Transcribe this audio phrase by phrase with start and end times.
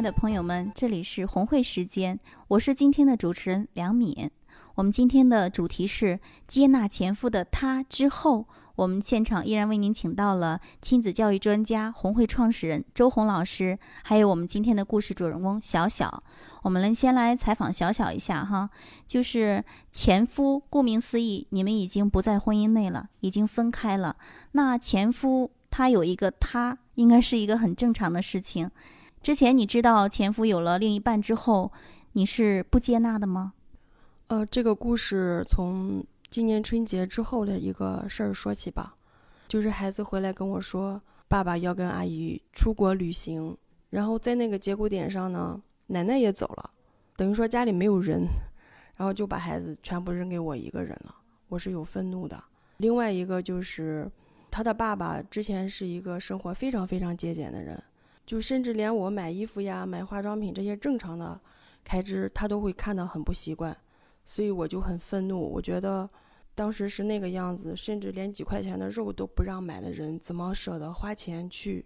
[0.00, 2.18] 爱的朋友们，这里是红会时间，
[2.48, 4.30] 我是今天的主持人梁敏。
[4.76, 6.18] 我们今天的主题是
[6.48, 8.46] 接纳前夫的他之后。
[8.76, 16.22] 我们现场依然为您请到了亲子教育专家、红会创始人周红老师，还有我们今天的故事主人公小小。
[16.62, 18.70] 我们来先来采访小小一下哈，
[19.06, 19.62] 就是
[19.92, 24.16] 前夫，顾名思义，你们已经不在婚姻内了，已经分开了。
[24.52, 28.70] 那前夫他有一个他，应该是一个很正常的事情。
[29.22, 31.72] 之前你知道前夫有了另一半之后，
[32.12, 33.54] 你是不接纳的吗？
[34.28, 36.04] 呃，这个故事从。
[36.30, 38.94] 今年春节之后的一个事儿说起吧，
[39.48, 46.70] 就是孩子回来跟我说，爸爸要跟阿姨出国旅行，然后在那个节骨点上呢，奶奶也走了，
[47.16, 48.28] 等于说家里没有人，
[48.94, 51.12] 然后就把孩子全部扔给我一个人了，
[51.48, 52.40] 我是有愤怒的。
[52.76, 54.08] 另外一个就是
[54.52, 57.82] 他的爸爸之前是一个生活非常非常节俭的人，
[58.30, 61.40] 就甚至连我买衣服呀、买化妆品这些正常的
[61.82, 63.76] 开支，他都会看得很不习惯。
[64.24, 66.08] 所以我就很愤怒，我觉得
[66.54, 71.84] 当时是那个样子，甚至连几块钱的肉都不让买的人，怎么舍得花钱去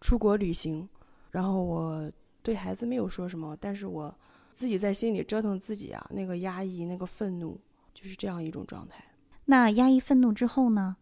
[0.00, 0.88] 出国旅行？
[1.32, 2.08] 然后我
[2.44, 4.16] 对孩子没有说什么，但是我
[4.52, 7.60] 自己在心里折腾自己啊，那个压抑，那个愤怒，
[7.92, 9.04] 就是这样一种状态。
[9.46, 10.96] 那压抑愤怒之后呢？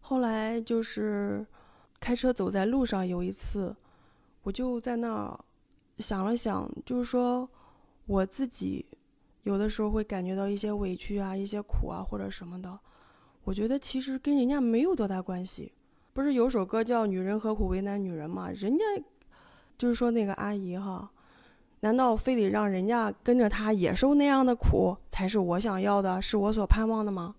[0.00, 1.46] 后来就是
[2.00, 3.76] 开车走在路上，有一次
[4.42, 5.38] 我就在那儿
[5.98, 7.48] 想了想，就是说
[8.06, 8.86] 我自己。
[9.44, 12.78] 有的时候会感觉到一些委屈啊，一些苦啊，或者什么的。
[13.42, 15.72] 我觉得其实跟人家没有多大关系。
[16.12, 18.50] 不是有首歌叫《女人何苦为难女人》吗？
[18.50, 18.84] 人家
[19.76, 21.10] 就是说那个阿姨哈，
[21.80, 27.34] 难道非得让人家跟着她也受那样的苦，才是我想要的，是我所盼望的吗？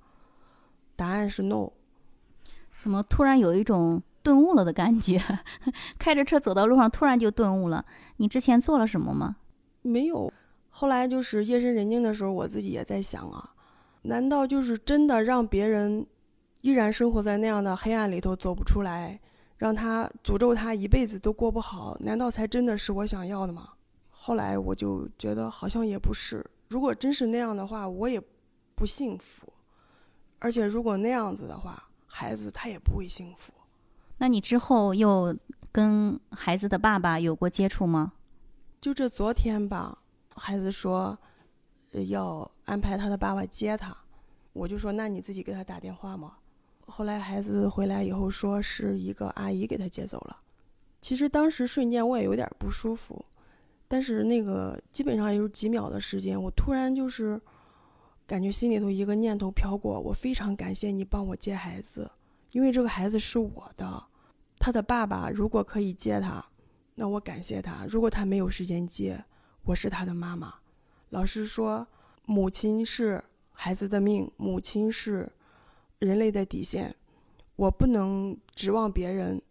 [0.98, 1.70] 答案是 no。
[2.76, 5.22] 怎么突然有一种顿悟了的感觉？
[6.00, 7.86] 开着车走到路上，突然就顿悟了。
[8.18, 9.36] 你之前做了什么吗？
[9.82, 10.32] 没有。
[10.70, 13.54] 后来就是夜深人静的时候，我自己也在想啊，
[14.04, 16.04] 难道就是真的让别人
[16.62, 19.20] 依然生活在那样的黑暗里头走不出来，
[19.58, 21.96] 让他诅咒他一辈子都过不好？
[22.00, 23.70] 难道才真的是我想要的吗？
[24.10, 26.44] 后来我就觉得好像也不是。
[26.70, 28.20] 如果真是那样的话，我也
[28.74, 29.52] 不幸福。
[30.40, 33.54] 而且如果那样子的话，孩子他也不会幸福。
[34.18, 35.36] 那你之后又
[35.72, 38.14] 跟孩子的爸爸有过接触吗？
[38.80, 39.98] 就这昨天吧。
[40.36, 41.18] 孩子说，
[42.10, 43.96] 要安排他的爸爸接他，
[44.54, 46.34] 我就说那你自己给他打电话嘛。
[46.86, 50.38] 后来孩子回来以后说是一个阿姨给他接走了。
[51.02, 53.24] 其实当时瞬间我也有点不舒服，
[53.88, 57.40] 但是那个基本上有几秒的时间，我突然就是
[58.26, 62.10] 感觉心里头一个念头飘过，我非常感谢你帮我接孩子，
[62.54, 64.04] 因为这个孩子是我的，
[64.58, 66.44] 他的爸爸如果可以接他，
[66.96, 69.24] 那我感谢他；如果他没有时间接。
[69.66, 70.54] 我是他的妈妈，
[71.12, 71.88] 老师说，
[72.26, 75.32] 母亲是孩子的命，母亲是
[76.00, 76.94] 人类的底线，
[77.56, 79.42] 我不能指望别人，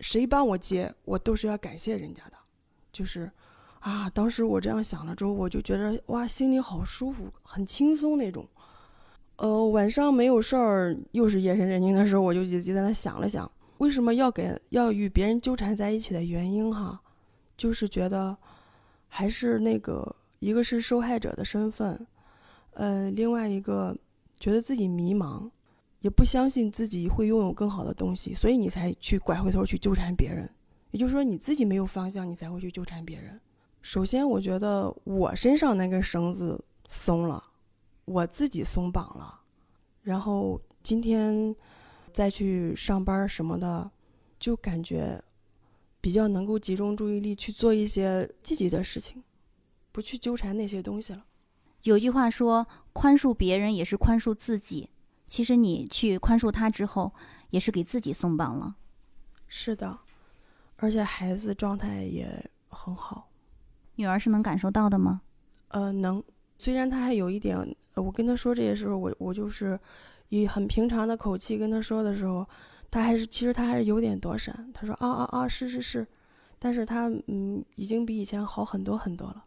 [0.00, 2.36] 谁帮我接，我都是要感谢人家的，
[2.92, 3.32] 就是，
[3.80, 8.46] 啊，当时我这样想了之后，我就觉得哇，心里好舒服，很轻松那种。
[9.38, 17.00] 呃，晚上没有事儿，又是夜深人静的时候，我就就在那想了想，为什么要给要与别人纠缠在一起的原因哈，
[17.56, 18.36] 就是觉得。
[19.10, 22.06] 还是那个，一个是受害者的身份，
[22.74, 23.96] 呃，另外一个
[24.38, 25.48] 觉得自己迷茫，
[26.00, 30.46] 也不相信自己会拥有更好的东西，所以你才去拐回头去纠缠别人。
[30.90, 33.40] 也就是说，你自己没有方向，你才会去纠缠别人。
[33.80, 37.42] 首先，我觉得我身上那根绳子松了，
[38.04, 39.37] 我自己松绑了，
[40.08, 41.54] 然后今天
[42.12, 43.90] 再去上班什么的，
[44.40, 45.22] 就感觉。
[46.00, 49.22] 比较能够集中注意力去做一些积极的事情，
[49.90, 51.24] 不去纠缠那些东西了。
[51.82, 52.64] 有句话说
[52.94, 54.90] ：“宽恕别人也是宽恕自己。”
[55.26, 57.12] 其实你去宽恕他之后，
[57.50, 58.76] 也是给自己松绑了。
[59.48, 59.98] 是的，
[60.76, 63.28] 而且孩子状态也很好。
[63.96, 65.22] 女儿是能感受到的吗？
[65.68, 66.22] 呃，能。
[66.58, 67.56] 虽然他还有一点，
[67.94, 69.78] 我跟他说这些时候，我我就是
[70.28, 72.46] 以很平常的口气跟他说的时候。
[72.90, 74.70] 他还是，其实他还是有点躲闪。
[74.72, 76.06] 他说：“啊啊啊，是是是。”
[76.58, 79.44] 但是他嗯已经比以前好很多很多了。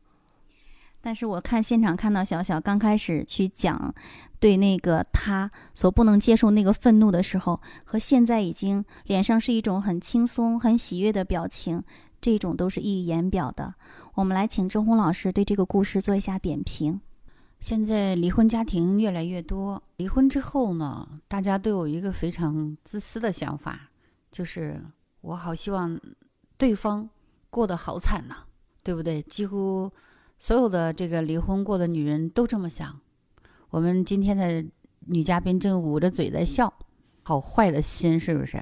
[1.02, 3.92] 但是我看现场看到小小刚开始去讲
[4.40, 11.84] 对那个他所不能接受那个愤怒的时候，和现在已经脸上是一种很轻松、很喜悦的表情，
[12.22, 13.74] 这种都是溢于言表的。
[14.22, 17.02] 我们来请郑红老师对这个故事做一下点评。
[17.60, 23.90] 现在离婚家庭越来越多，离婚之后呢，大家都有一个非常自私的想法，
[24.32, 24.80] 就是
[25.22, 26.00] 我好希望
[26.56, 27.10] 对方
[27.50, 28.36] 过得好惨呐，
[28.84, 29.24] 对不对？
[29.24, 29.92] 几乎。
[30.38, 33.00] 所有的这个离婚过的女人都这么想。
[33.72, 34.64] 我们今天的
[35.08, 36.72] 女嘉宾正捂着嘴在笑，
[37.24, 38.62] 好坏的心是不是？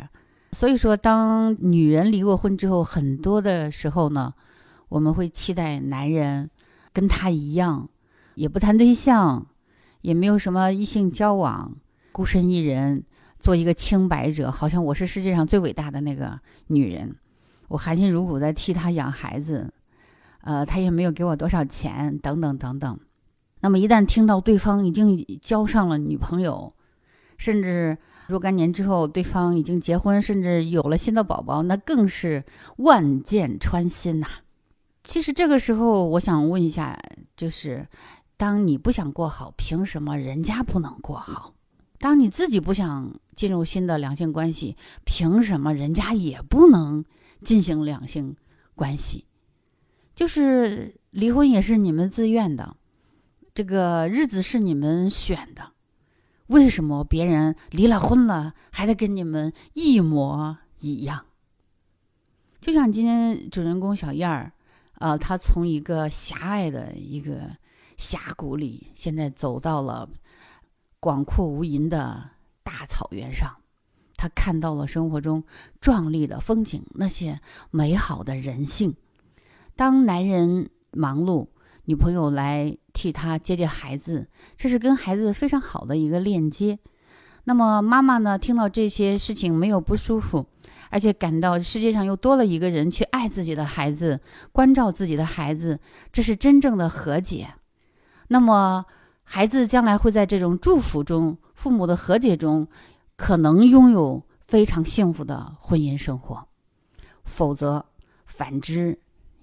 [0.54, 4.34] 所以说，当女人离过婚之后，很多的时候呢，
[4.90, 6.50] 我们会期待男人
[6.92, 7.90] 跟他一样，
[8.36, 9.48] 也不谈对象，
[10.02, 11.78] 也没有什么异性交往，
[12.12, 13.04] 孤身一人
[13.40, 17.16] 做一个清白者，好像我是世界上最伟大的那个女人，
[17.70, 19.72] 我含辛茹苦在替他养孩子。
[20.42, 23.00] 呃，他也没有给我多少钱，等等等等。
[23.60, 26.74] 那么一旦听到对方已经交上了女朋友，
[27.38, 27.98] 甚至
[28.28, 32.44] 若干年之后对方已经结婚，甚至有了新的宝宝，那更是
[32.78, 34.28] 万箭穿心呐。
[35.10, 36.96] 其实这个时候，我想问一下，
[37.36, 37.88] 就是
[38.38, 41.56] 当你不想过好，凭什么人家不能过好？
[41.98, 47.04] 当你自己不想进入新的两性关系，凭什么人家也不能
[47.44, 48.36] 进行两性
[48.76, 49.26] 关系？
[50.14, 52.78] 就是离婚也是你们自愿的，
[53.56, 55.72] 这个日子是你们选的，
[56.46, 61.26] 为什么别人离了婚了还得跟你们一模一样？
[62.62, 64.54] 就像今天主人公小燕儿，
[65.00, 67.58] 呃，他从一个狭隘的一个
[67.98, 70.10] 峡谷里，现在走到了
[71.00, 72.30] 广阔无垠的
[72.64, 73.56] 大草原上，
[74.16, 75.44] 他看到了生活中
[75.82, 77.40] 壮丽的风景，那些
[77.72, 78.96] 美好的人性。
[79.76, 81.48] 当男人忙碌，
[81.86, 86.78] 女朋友来替他接接孩子，这是跟孩子非常好的一个链接。
[87.46, 90.46] 那么妈妈呢，听到这些事情没有不舒服，
[90.90, 94.20] 而且感到世界上又多了一个人去爱自己的孩子，
[94.52, 95.80] 关照自己的孩子，
[96.12, 97.48] 这是真正的和解。
[98.28, 98.86] 那么
[99.24, 102.68] 孩子将来会在这种祝福中、父母的和解中，
[103.16, 106.48] 可能拥有非常幸福的婚姻生活。
[107.24, 107.86] 否则，
[108.26, 109.00] 反之。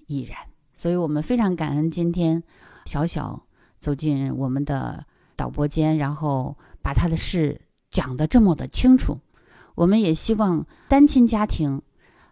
[0.09, 0.37] 亦然，
[0.73, 2.41] 所以我们非常感恩今天
[2.85, 3.43] 小小
[3.77, 5.05] 走进我们的
[5.35, 7.59] 导播间，然后把他的事
[7.91, 9.17] 讲得这么的清楚。
[9.77, 11.83] 我们也希望单亲家庭，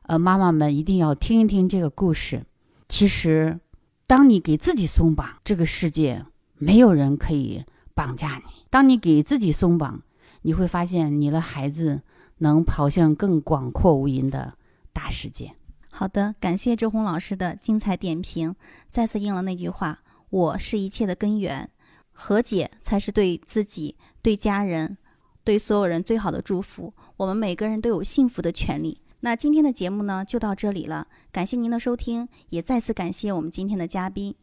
[0.02, 2.44] 呃，妈妈们一定要听一听这个故事。
[2.90, 3.60] 其实，
[4.08, 6.26] 当你给自己松绑，这个世界
[6.56, 7.64] 没有人可以
[7.94, 10.02] 绑架你；当你给自己松绑，
[10.42, 12.02] 你会发现你的孩子
[12.40, 14.56] 能跑向更广阔无垠的
[14.92, 15.54] 大世界。
[15.92, 18.56] 好的，感谢周红老师的精彩点评，
[18.90, 20.00] 再次应了那句话
[20.32, 21.70] ：“我是一切的根源，
[22.12, 24.98] 和解才是对自己、对家人、
[25.44, 26.92] 对所有人最好的祝福。
[27.18, 34.36] 我们每个人都有幸福的权利。”那今天的节目呢，就到这里了，感谢您的收听，也再次感谢我们今天的嘉宾。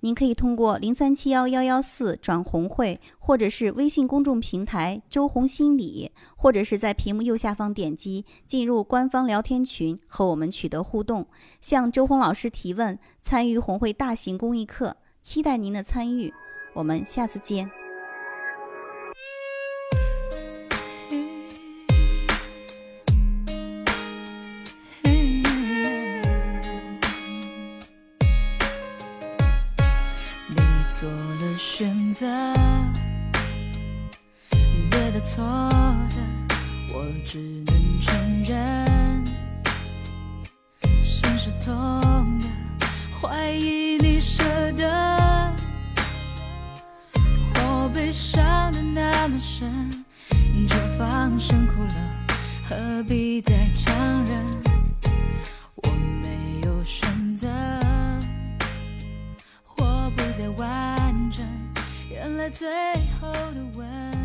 [0.00, 11.26] 您可以通过零三七幺幺幺四转红会，或者是微信公众平台“周红心理”，或者是在屏幕右下方点击进入官方聊天群和我们取得互动，
[11.60, 16.32] 向周红老师提问，参与红会大型公益课，期待您的参与。
[16.74, 17.83] 我们下次见。
[31.56, 32.26] 选择
[34.90, 35.44] 对的错
[36.10, 36.16] 的，
[36.92, 39.24] 我只能承认。
[41.02, 41.74] 心是痛
[42.40, 42.48] 的，
[43.20, 44.42] 怀疑你舍
[44.72, 45.52] 得。
[47.56, 49.90] 我被伤的那么深，
[50.66, 51.94] 就放声哭了，
[52.68, 54.73] 何必再强忍？
[62.50, 62.68] 最
[63.20, 64.23] 后的吻。